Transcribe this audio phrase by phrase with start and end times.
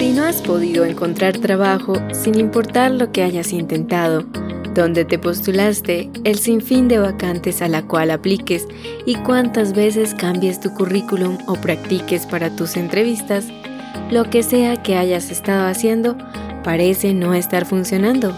[0.00, 4.24] Si no has podido encontrar trabajo, sin importar lo que hayas intentado,
[4.74, 8.66] dónde te postulaste, el sinfín de vacantes a la cual apliques
[9.04, 13.48] y cuántas veces cambies tu currículum o practiques para tus entrevistas,
[14.10, 16.16] lo que sea que hayas estado haciendo
[16.64, 18.34] parece no estar funcionando.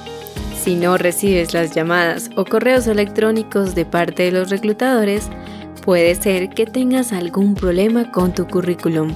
[0.61, 5.29] Si no recibes las llamadas o correos electrónicos de parte de los reclutadores,
[5.85, 9.15] puede ser que tengas algún problema con tu currículum.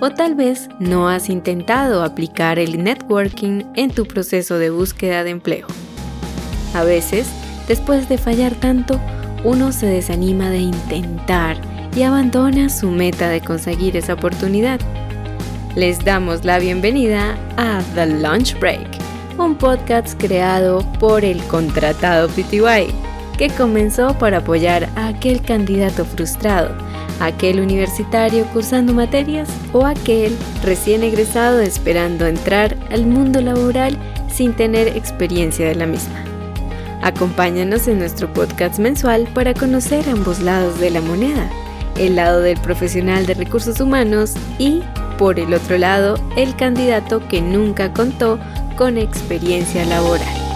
[0.00, 5.30] O tal vez no has intentado aplicar el networking en tu proceso de búsqueda de
[5.30, 5.66] empleo.
[6.74, 7.26] A veces,
[7.66, 9.00] después de fallar tanto,
[9.42, 11.56] uno se desanima de intentar
[11.96, 14.78] y abandona su meta de conseguir esa oportunidad.
[15.74, 18.86] Les damos la bienvenida a The Lunch Break,
[19.36, 22.92] un podcast creado por el contratado PTY,
[23.36, 26.76] que comenzó para apoyar a aquel candidato frustrado,
[27.20, 33.96] aquel universitario cursando materias o aquel recién egresado esperando entrar al mundo laboral
[34.28, 36.24] sin tener experiencia de la misma.
[37.02, 41.48] Acompáñanos en nuestro podcast mensual para conocer ambos lados de la moneda,
[41.96, 44.82] el lado del profesional de recursos humanos y,
[45.16, 48.38] por el otro lado, el candidato que nunca contó
[48.76, 50.47] con experiencia laboral.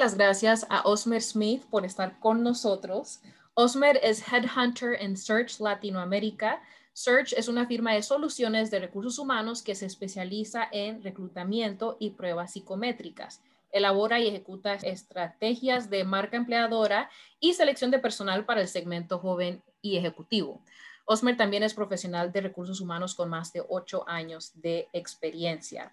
[0.00, 3.20] Las gracias a Osmer Smith por estar con nosotros.
[3.52, 6.62] Osmer es Headhunter en Search Latinoamérica
[6.94, 12.10] Search es una firma de soluciones de recursos humanos que se especializa en reclutamiento y
[12.10, 13.42] pruebas psicométricas.
[13.72, 19.62] Elabora y ejecuta estrategias de marca empleadora y selección de personal para el segmento joven
[19.82, 20.60] y ejecutivo.
[21.04, 25.92] Osmer también es profesional de recursos humanos con más de ocho años de experiencia.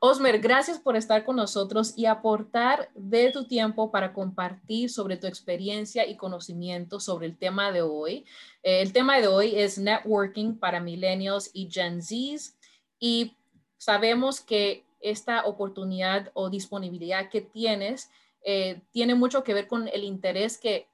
[0.00, 5.26] Osmer, gracias por estar con nosotros y aportar de tu tiempo para compartir sobre tu
[5.26, 8.24] experiencia y conocimiento sobre el tema de hoy.
[8.62, 12.56] Eh, el tema de hoy es networking para millennials y Gen Zs
[13.00, 13.34] y
[13.76, 18.08] sabemos que esta oportunidad o disponibilidad que tienes
[18.44, 20.86] eh, tiene mucho que ver con el interés que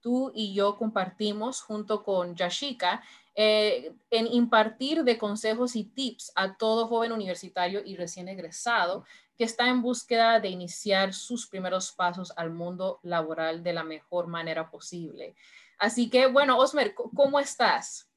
[0.00, 3.02] tú y yo compartimos junto con Yashika
[3.34, 9.04] eh, en impartir de consejos y tips a todo joven universitario y recién egresado
[9.36, 14.26] que está en búsqueda de iniciar sus primeros pasos al mundo laboral de la mejor
[14.26, 15.36] manera posible.
[15.78, 18.10] Así que, bueno, Osmer, ¿cómo estás?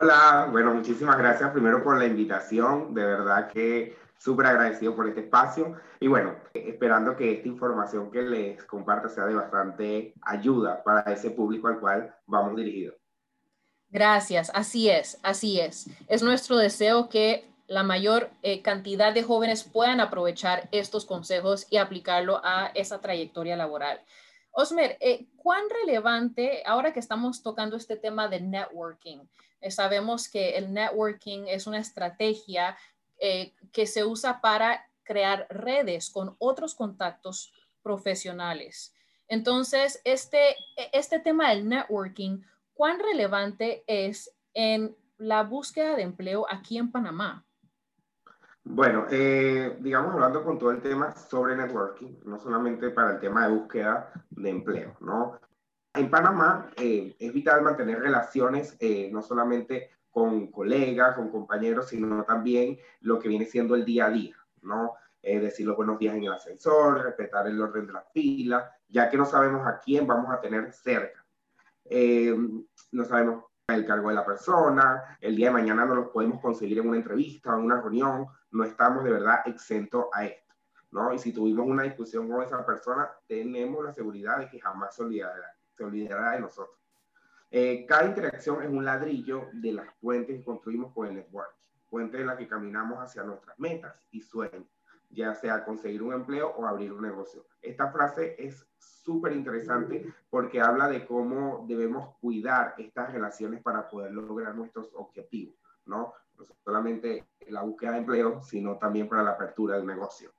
[0.00, 5.20] Hola, bueno, muchísimas gracias primero por la invitación, de verdad que súper agradecido por este
[5.20, 11.12] espacio y bueno, esperando que esta información que les comparto sea de bastante ayuda para
[11.12, 12.96] ese público al cual vamos dirigidos.
[13.90, 15.88] Gracias, así es, así es.
[16.08, 21.76] Es nuestro deseo que la mayor eh, cantidad de jóvenes puedan aprovechar estos consejos y
[21.76, 24.00] aplicarlo a esa trayectoria laboral.
[24.50, 29.18] Osmer, eh, ¿cuán relevante, ahora que estamos tocando este tema de networking,
[29.60, 32.76] eh, sabemos que el networking es una estrategia
[33.18, 37.52] que se usa para crear redes con otros contactos
[37.82, 38.94] profesionales.
[39.26, 40.56] Entonces, este,
[40.92, 42.40] este tema del networking,
[42.74, 47.44] ¿cuán relevante es en la búsqueda de empleo aquí en Panamá?
[48.64, 53.46] Bueno, eh, digamos hablando con todo el tema sobre networking, no solamente para el tema
[53.46, 55.40] de búsqueda de empleo, ¿no?
[55.94, 62.24] En Panamá eh, es vital mantener relaciones eh, no solamente con colegas, con compañeros, sino
[62.24, 64.94] también lo que viene siendo el día a día, ¿no?
[65.22, 69.16] decir los buenos días en el ascensor, respetar el orden de la fila, ya que
[69.16, 71.24] no sabemos a quién vamos a tener cerca.
[71.84, 72.34] Eh,
[72.92, 76.78] no sabemos el cargo de la persona, el día de mañana no los podemos conseguir
[76.78, 80.54] en una entrevista en una reunión, no estamos de verdad exentos a esto,
[80.90, 81.12] ¿no?
[81.12, 85.02] Y si tuvimos una discusión con esa persona, tenemos la seguridad de que jamás se
[85.02, 86.78] olvidará, se olvidará de nosotros.
[87.50, 91.54] Eh, cada interacción es un ladrillo de las puentes que construimos con el network,
[91.88, 94.66] puentes en las que caminamos hacia nuestras metas y sueños
[95.10, 97.46] ya sea conseguir un empleo o abrir un negocio.
[97.62, 104.12] Esta frase es súper interesante porque habla de cómo debemos cuidar estas relaciones para poder
[104.12, 105.56] lograr nuestros objetivos,
[105.86, 106.12] ¿no?
[106.36, 110.30] No solamente la búsqueda de empleo, sino también para la apertura del negocio.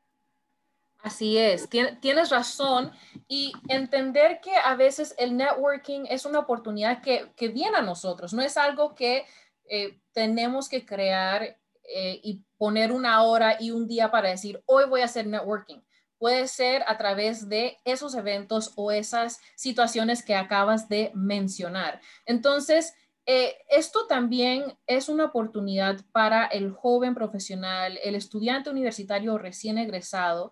[1.02, 2.92] Así es, tienes razón
[3.28, 8.34] y entender que a veces el networking es una oportunidad que, que viene a nosotros,
[8.34, 9.26] no es algo que
[9.70, 11.58] eh, tenemos que crear
[11.92, 15.80] eh, y poner una hora y un día para decir, hoy voy a hacer networking.
[16.18, 22.02] Puede ser a través de esos eventos o esas situaciones que acabas de mencionar.
[22.26, 22.94] Entonces,
[23.26, 30.52] eh, esto también es una oportunidad para el joven profesional, el estudiante universitario recién egresado,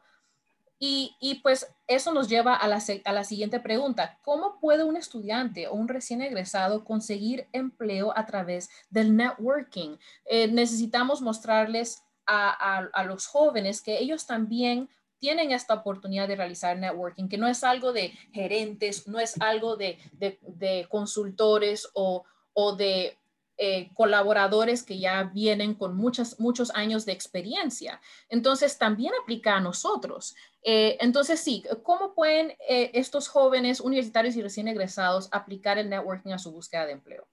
[0.80, 4.20] Y, pues eso nos lleva a la, siguiente pregunta.
[4.24, 9.98] ¿Cómo puede un estudiante o un recién egresado conseguir empleo a través del networking?
[10.26, 14.90] Eh, necesitamos mostrarles a, los jóvenes que ellos también
[15.20, 19.78] tienen esta oportunidad de realizar networking, que no es algo de gerentes, no es algo
[19.78, 19.98] de,
[20.90, 22.24] consultores o,
[22.54, 23.18] o de
[23.60, 28.00] eh, colaboradores que ya vienen con muchas, muchos años de experiencia.
[28.30, 30.36] Entonces, también aplica a nosotros.
[30.70, 36.34] Eh, entonces, sí, ¿cómo pueden eh, estos jóvenes universitarios y recién egresados aplicar el networking
[36.34, 37.26] a su búsqueda de empleo?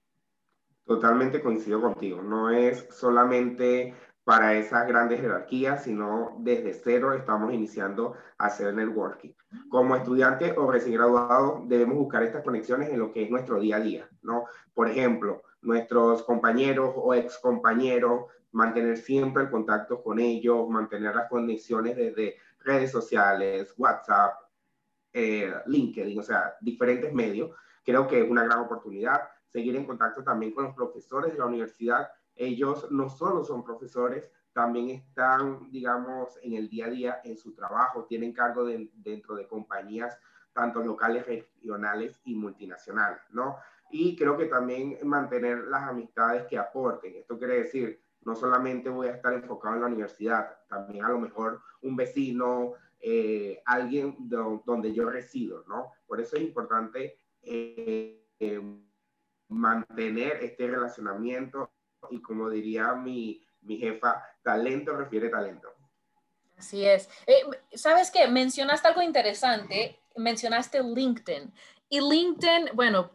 [0.85, 2.21] Totalmente coincido contigo.
[2.21, 3.93] No es solamente
[4.23, 9.33] para esas grandes jerarquías, sino desde cero estamos iniciando a hacer networking.
[9.67, 13.75] Como estudiante o recién graduado, debemos buscar estas conexiones en lo que es nuestro día
[13.75, 14.45] a día, ¿no?
[14.73, 21.27] Por ejemplo, nuestros compañeros o ex compañeros, mantener siempre el contacto con ellos, mantener las
[21.29, 24.33] conexiones desde redes sociales, WhatsApp,
[25.13, 27.51] eh, LinkedIn, o sea, diferentes medios.
[27.83, 31.45] Creo que es una gran oportunidad seguir en contacto también con los profesores de la
[31.45, 32.09] universidad.
[32.35, 37.53] Ellos no solo son profesores, también están, digamos, en el día a día en su
[37.53, 40.17] trabajo, tienen cargo dentro de compañías
[40.51, 43.57] tanto locales, regionales y multinacionales, ¿no?
[43.89, 47.15] y creo que también mantener las amistades que aporten.
[47.15, 51.19] Esto quiere decir, no solamente voy a estar enfocado en la universidad, también a lo
[51.19, 55.91] mejor un vecino, eh, alguien donde yo resido, ¿no?
[56.07, 58.61] Por eso es importante eh, eh,
[59.49, 61.71] mantener este relacionamiento
[62.09, 65.69] y como diría mi, mi jefa, talento refiere talento.
[66.57, 67.09] Así es.
[67.73, 68.27] ¿Sabes qué?
[68.27, 71.53] Mencionaste algo interesante, mencionaste LinkedIn.
[71.89, 73.11] Y LinkedIn, bueno,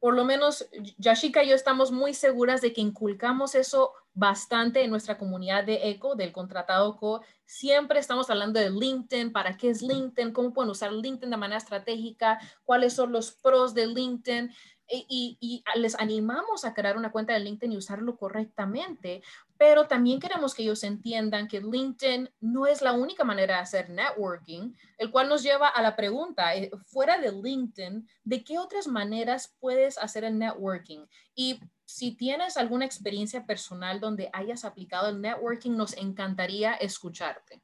[0.00, 0.68] por lo menos
[0.98, 5.90] Yashika y yo estamos muy seguras de que inculcamos eso bastante en nuestra comunidad de
[5.90, 7.22] ECO, del contratado CO.
[7.44, 11.58] Siempre estamos hablando de LinkedIn, para qué es LinkedIn, cómo pueden usar LinkedIn de manera
[11.58, 14.50] estratégica, cuáles son los pros de LinkedIn
[14.90, 19.22] y, les animamos a crear una cuenta de LinkedIn y usarlo correctamente,
[19.56, 23.90] pero también queremos que ellos entiendan que LinkedIn no es la única manera de hacer
[23.90, 28.86] networking, el cual nos lleva a la pregunta, eh, fuera de LinkedIn, ¿de qué otras
[28.86, 31.06] maneras puedes hacer el networking?
[31.34, 37.62] Y si tienes alguna experiencia personal donde hayas aplicado el networking, nos encantaría escucharte.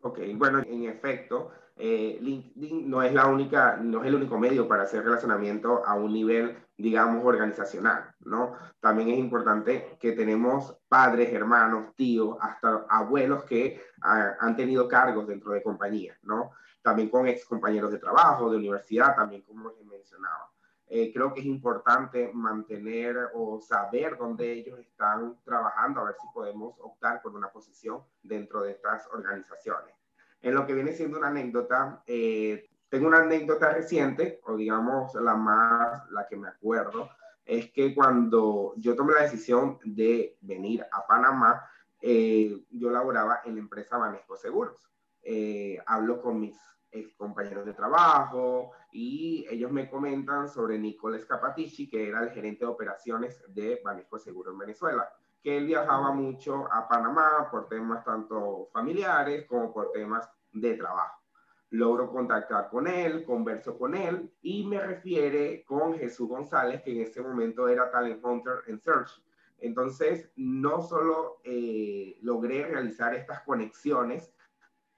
[0.00, 4.66] Ok, bueno, en efecto, eh, LinkedIn no es, la única, no es el único medio
[4.66, 8.56] para hacer relacionamiento a un nivel, digamos, organizacional, ¿no?
[8.80, 15.26] También es importante que tenemos padres, hermanos, tíos, hasta abuelos que ah, han tenido cargos
[15.26, 16.52] dentro de compañías, ¿no?
[16.82, 20.55] También con ex compañeros de trabajo, de universidad, también como les mencionaba.
[20.88, 26.28] Eh, creo que es importante mantener o saber dónde ellos están trabajando, a ver si
[26.32, 29.94] podemos optar por una posición dentro de estas organizaciones.
[30.40, 35.34] En lo que viene siendo una anécdota, eh, tengo una anécdota reciente, o digamos la
[35.34, 37.08] más, la que me acuerdo,
[37.44, 41.68] es que cuando yo tomé la decisión de venir a Panamá,
[42.00, 44.88] eh, yo laboraba en la empresa Banesco Seguros.
[45.22, 46.56] Eh, hablo con mis
[47.16, 52.70] compañeros de trabajo y ellos me comentan sobre Nicolás Capatici, que era el gerente de
[52.70, 55.08] operaciones de Banesco Seguros en Venezuela
[55.46, 61.22] que él viajaba mucho a Panamá por temas tanto familiares como por temas de trabajo.
[61.70, 67.02] Logro contactar con él, converso con él y me refiere con Jesús González, que en
[67.02, 69.22] ese momento era Talent Hunter en Search.
[69.58, 74.34] Entonces, no solo eh, logré realizar estas conexiones,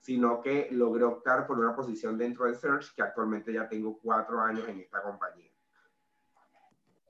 [0.08, 4.40] sino que logré optar por una posición dentro de Search, que actualmente ya tengo cuatro
[4.40, 5.50] años en esta compañía.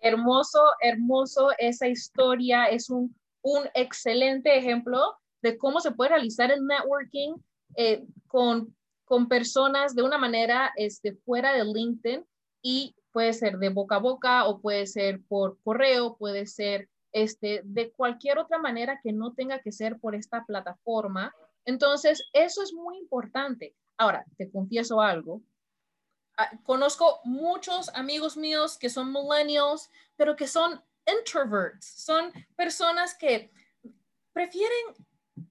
[0.00, 2.66] Hermoso, hermoso esa historia.
[2.66, 7.36] Es un un excelente ejemplo de cómo se puede realizar el networking
[7.76, 8.74] eh, con,
[9.04, 12.24] con personas de una manera este, fuera de LinkedIn
[12.62, 17.62] y puede ser de boca a boca o puede ser por correo, puede ser este,
[17.64, 21.32] de cualquier otra manera que no tenga que ser por esta plataforma.
[21.68, 23.74] Entonces, eso es muy importante.
[23.98, 25.42] Ahora, te confieso algo.
[26.38, 33.52] Ah, conozco muchos amigos míos que son millennials, pero que son introverts, son personas que
[34.32, 34.94] prefieren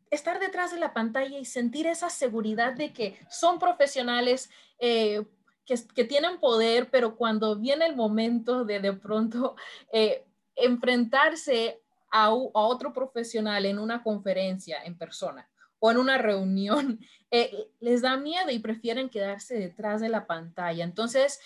[0.09, 5.23] estar detrás de la pantalla y sentir esa seguridad de que son profesionales, eh,
[5.67, 9.55] que, tienen poder, pero cuando viene el momento de de pronto
[9.93, 15.47] eh, enfrentarse a, otro profesional en una conferencia en persona
[15.79, 16.99] o en una reunión,
[17.31, 20.83] eh, les da miedo y prefieren quedarse detrás de la pantalla.
[20.83, 21.39] Entonces,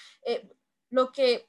[0.89, 1.47] lo que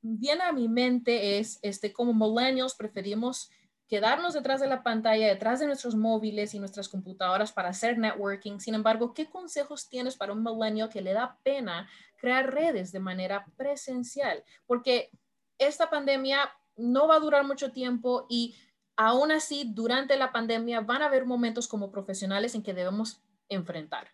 [0.00, 3.50] viene a mi mente es, este, como millennials preferimos
[3.88, 8.60] quedarnos detrás de la pantalla, detrás de nuestros móviles y nuestras computadoras para hacer networking.
[8.60, 13.00] Sin embargo, ¿qué consejos tienes para un millennial que le da pena crear redes de
[13.00, 14.44] manera presencial?
[14.66, 15.10] Porque
[15.56, 18.54] esta pandemia no va a durar mucho tiempo y
[18.98, 24.08] aún así, durante la pandemia van a haber momentos como profesionales en que debemos enfrentar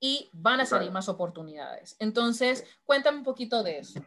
[0.00, 1.96] y van a salir más oportunidades.
[2.00, 4.00] Entonces, cuéntame un poquito de eso.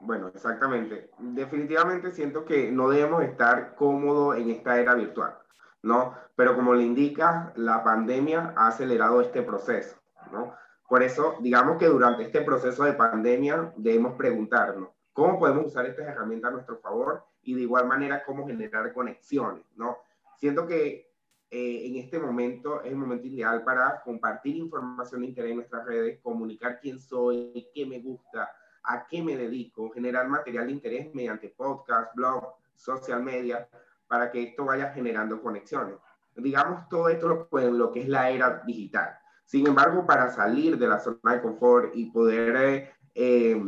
[0.00, 1.10] Bueno, exactamente.
[1.18, 5.38] Definitivamente siento que no debemos estar cómodos en esta era virtual,
[5.82, 6.16] ¿no?
[6.34, 9.96] Pero como le indica, la pandemia ha acelerado este proceso,
[10.32, 10.54] ¿no?
[10.88, 16.06] Por eso, digamos que durante este proceso de pandemia debemos preguntarnos, ¿cómo podemos usar estas
[16.06, 17.24] herramientas a nuestro favor?
[17.42, 19.98] Y de igual manera, ¿cómo generar conexiones, ¿no?
[20.36, 21.12] Siento que
[21.50, 25.84] eh, en este momento es el momento ideal para compartir información de interés en nuestras
[25.84, 28.50] redes, comunicar quién soy, qué me gusta,
[28.84, 33.68] a qué me dedico, generar material de interés mediante podcast, blog, social media,
[34.08, 35.96] para que esto vaya generando conexiones.
[36.34, 39.18] Digamos todo esto lo, lo que es la era digital.
[39.44, 43.62] Sin embargo, para salir de la zona de confort y poder, eh, eh,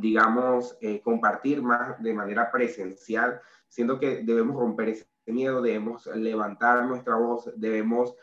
[0.00, 6.84] digamos, eh, compartir más de manera presencial, siendo que debemos romper ese miedo, debemos levantar
[6.86, 8.14] nuestra voz, debemos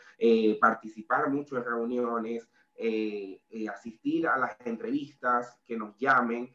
[0.60, 6.54] participar mucho en reuniones, eh, eh, asistir a las entrevistas, que nos llamen,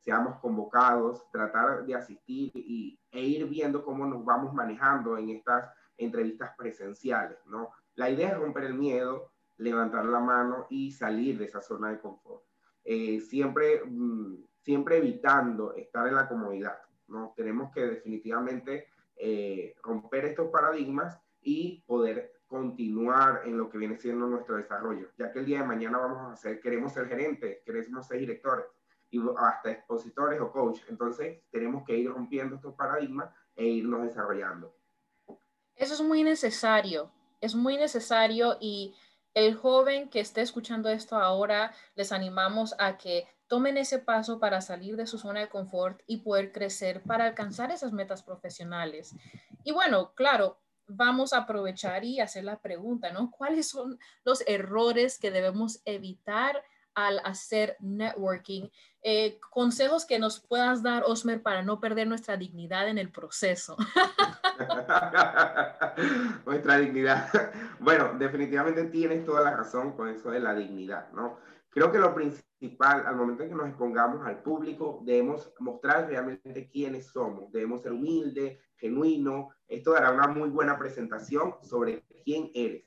[0.00, 5.70] seamos convocados, tratar de asistir y, e ir viendo cómo nos vamos manejando en estas
[5.98, 7.70] entrevistas presenciales, ¿no?
[7.96, 12.00] La idea es romper el miedo, levantar la mano y salir de esa zona de
[12.00, 12.44] confort.
[12.82, 17.32] Eh, siempre, mm, siempre evitando estar en la comodidad, ¿no?
[17.36, 18.88] Tenemos que definitivamente
[19.82, 25.40] romper estos paradigmas y poder continuar en lo que viene siendo nuestro desarrollo, ya que
[25.40, 28.64] el día de mañana vamos a ser, queremos ser gerentes, queremos ser directores
[29.10, 30.80] y hasta expositores o coach.
[30.88, 34.74] Entonces, tenemos que ir rompiendo estos paradigmas e irnos desarrollando.
[35.76, 37.10] Eso es muy necesario,
[37.40, 38.94] es muy necesario y
[39.34, 44.60] el joven que esté escuchando esto ahora, les animamos a que tomen ese paso para
[44.60, 49.16] salir de su zona de confort y poder crecer para alcanzar esas metas profesionales.
[49.64, 53.30] Y bueno, claro, vamos a aprovechar y hacer la pregunta, ¿no?
[53.30, 56.62] ¿Cuáles son los errores que debemos evitar
[56.94, 58.68] al hacer networking?
[59.02, 63.76] Eh, consejos que nos puedas dar, Osmer, para no perder nuestra dignidad en el proceso.
[66.46, 67.28] nuestra dignidad.
[67.80, 71.38] Bueno, definitivamente tienes toda la razón con eso de la dignidad, ¿no?
[71.70, 72.47] Creo que lo principal,
[72.80, 77.52] al momento en que nos expongamos al público, debemos mostrar realmente quiénes somos.
[77.52, 79.54] Debemos ser humildes, genuinos.
[79.68, 82.84] Esto dará una muy buena presentación sobre quién eres.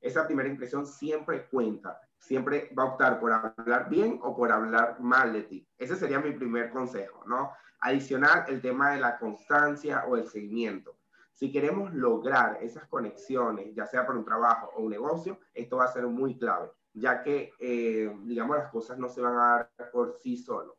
[0.00, 2.00] Esa primera impresión siempre cuenta.
[2.18, 5.68] Siempre va a optar por hablar bien o por hablar mal de ti.
[5.78, 7.52] Ese sería mi primer consejo, ¿no?
[7.80, 10.98] Adicional, el tema de la constancia o el seguimiento.
[11.32, 15.84] Si queremos lograr esas conexiones, ya sea por un trabajo o un negocio, esto va
[15.84, 19.90] a ser muy clave ya que, eh, digamos, las cosas no se van a dar
[19.92, 20.78] por sí solo,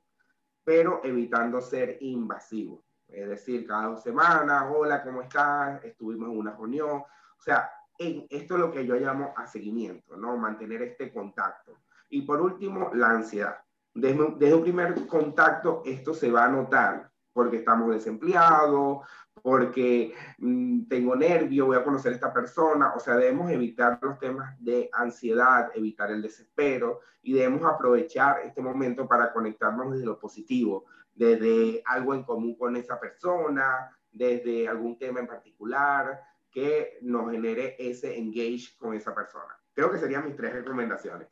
[0.64, 2.84] pero evitando ser invasivo.
[3.08, 5.84] Es decir, cada dos semanas, hola, ¿cómo estás?
[5.84, 7.02] Estuvimos en una reunión.
[7.02, 10.38] O sea, esto es lo que yo llamo a seguimiento, ¿no?
[10.38, 11.80] Mantener este contacto.
[12.10, 13.58] Y por último, la ansiedad.
[13.94, 19.00] Desde, desde un primer contacto, esto se va a notar porque estamos desempleados,
[19.42, 22.94] porque mm, tengo nervio, voy a conocer a esta persona.
[22.96, 28.62] O sea, debemos evitar los temas de ansiedad, evitar el desespero y debemos aprovechar este
[28.62, 34.98] momento para conectarnos desde lo positivo, desde algo en común con esa persona, desde algún
[34.98, 36.22] tema en particular
[36.52, 39.58] que nos genere ese engage con esa persona.
[39.74, 41.30] Creo que serían mis tres recomendaciones.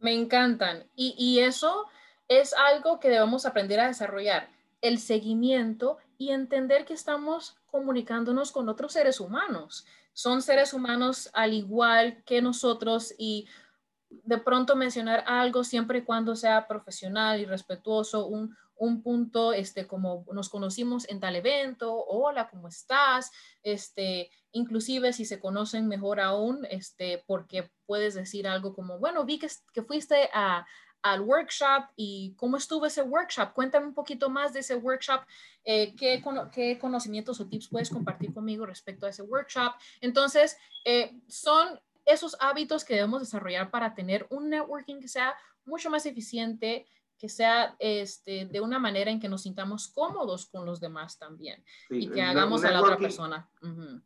[0.00, 0.84] Me encantan.
[0.96, 1.86] Y, y eso
[2.26, 4.48] es algo que debemos aprender a desarrollar
[4.86, 9.86] el seguimiento y entender que estamos comunicándonos con otros seres humanos.
[10.12, 13.46] Son seres humanos al igual que nosotros y
[14.08, 19.86] de pronto mencionar algo siempre y cuando sea profesional y respetuoso, un, un punto, este,
[19.86, 23.32] como nos conocimos en tal evento, hola, ¿cómo estás?
[23.62, 29.38] Este, inclusive si se conocen mejor aún, este, porque puedes decir algo como, bueno, vi
[29.38, 30.66] que, que fuiste a,
[31.12, 33.52] al workshop y cómo estuvo ese workshop.
[33.52, 35.20] Cuéntame un poquito más de ese workshop.
[35.64, 36.22] Eh, ¿qué,
[36.52, 39.74] ¿qué, conocimientos o tips puedes compartir conmigo respecto a ese workshop?
[40.00, 45.34] Entonces, eh, son esos hábitos que debemos desarrollar para tener un networking que sea
[45.64, 46.86] mucho más eficiente,
[47.18, 51.64] que sea este, de una manera en que nos sintamos cómodos con los demás también
[51.88, 53.48] y que hagamos a la otra persona.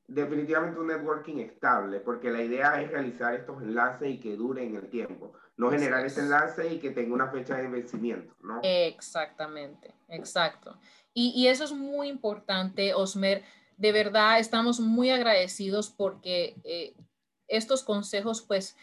[0.07, 4.89] Definitivamente un networking estable, porque la idea es realizar estos enlaces y que duren el
[4.89, 8.61] tiempo, no generar ese enlace y que tenga una fecha de vencimiento, ¿no?
[8.63, 10.79] Exactamente, exacto.
[11.13, 13.45] Y, y eso es muy importante, Osmer.
[13.77, 16.95] de verdad estamos muy agradecidos porque eh,
[17.47, 18.75] estos consejos, pues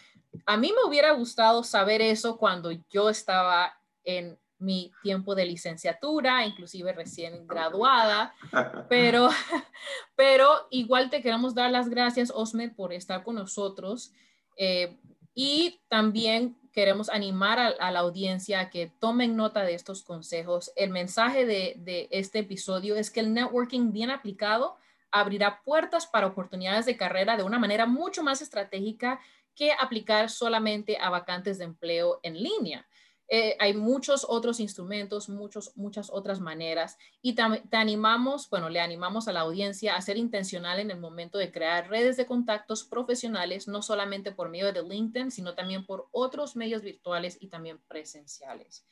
[0.46, 6.46] a mí me hubiera gustado saber eso cuando yo estaba en mi tiempo de licenciatura,
[6.46, 8.36] inclusive recién graduada,
[8.88, 9.29] pero,
[10.15, 14.12] pero igual te queremos dar las gracias, Osmer, por estar con nosotros.
[14.57, 15.00] Eh,
[15.39, 20.72] y también queremos animar a, la audiencia a que tomen nota de estos consejos.
[20.75, 24.77] El mensaje de, este episodio es que el networking bien aplicado
[25.10, 29.19] abrirá puertas para oportunidades de carrera de una manera mucho más estratégica
[29.55, 32.86] que aplicar solamente a vacantes de empleo en línea.
[33.29, 39.27] Eh, hay muchos otros instrumentos, muchos, muchas otras maneras y te animamos, bueno, le animamos
[39.27, 43.67] a la audiencia a ser intencional en el momento de crear redes de contactos profesionales,
[43.67, 48.86] no solamente por medio de LinkedIn, sino también por otros medios virtuales y también presenciales.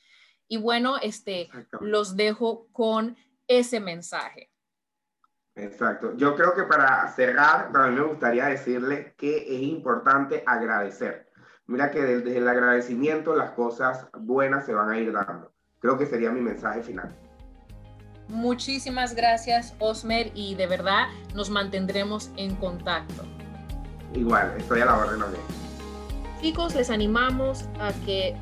[0.50, 1.50] Y bueno, este,
[1.80, 3.16] los dejo con
[3.48, 4.52] ese mensaje.
[5.56, 6.14] Exacto.
[6.18, 11.25] Yo creo que para cerrar, también me gustaría decirle que es importante agradecer.
[11.68, 15.52] Mira que desde el agradecimiento las cosas buenas se van a ir dando.
[15.80, 17.16] Creo que sería mi mensaje final.
[18.28, 23.24] Muchísimas gracias, Osmer, y de verdad nos mantendremos en contacto.
[24.14, 25.38] Igual, estoy a la orden de
[26.42, 28.36] Chicos, les animamos a que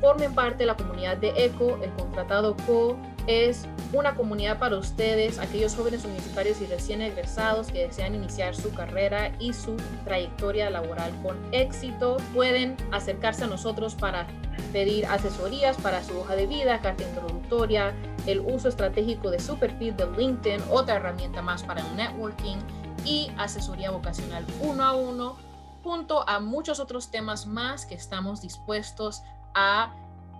[0.00, 5.38] formen parte de la comunidad de ECO, el contratado CO es una comunidad para ustedes,
[5.38, 11.12] aquellos jóvenes universitarios y recién egresados que desean iniciar su carrera y su trayectoria laboral
[11.22, 12.16] con éxito.
[12.34, 14.26] Pueden acercarse a nosotros para
[14.72, 17.94] pedir asesorías para su hoja de vida, carta introductoria,
[18.26, 22.56] el uso estratégico de su de LinkedIn, otra herramienta más para el networking
[23.04, 25.36] y asesoría vocacional uno a uno,
[25.82, 29.22] junto a muchos otros temas más que estamos dispuestos
[29.54, 29.92] a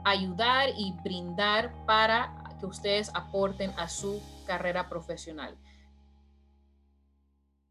[0.04, 2.32] ayudar y brindar para
[2.64, 5.54] que ustedes aporten a su carrera profesional.